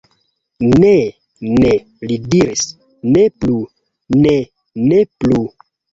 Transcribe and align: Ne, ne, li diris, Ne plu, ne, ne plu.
Ne, 0.83 0.93
ne, 1.57 1.69
li 2.11 2.17
diris, 2.35 2.63
Ne 3.11 3.27
plu, 3.45 3.59
ne, 4.25 4.37
ne 4.87 5.03
plu. 5.21 5.45